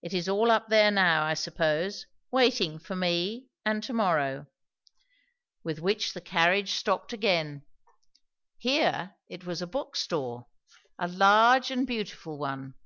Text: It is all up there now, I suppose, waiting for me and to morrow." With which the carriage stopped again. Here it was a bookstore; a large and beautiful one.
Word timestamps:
It 0.00 0.14
is 0.14 0.30
all 0.30 0.50
up 0.50 0.70
there 0.70 0.90
now, 0.90 1.24
I 1.24 1.34
suppose, 1.34 2.06
waiting 2.30 2.78
for 2.78 2.96
me 2.96 3.48
and 3.66 3.82
to 3.82 3.92
morrow." 3.92 4.46
With 5.62 5.78
which 5.78 6.14
the 6.14 6.22
carriage 6.22 6.72
stopped 6.72 7.12
again. 7.12 7.66
Here 8.56 9.16
it 9.28 9.44
was 9.44 9.60
a 9.60 9.66
bookstore; 9.66 10.46
a 10.98 11.06
large 11.06 11.70
and 11.70 11.86
beautiful 11.86 12.38
one. 12.38 12.76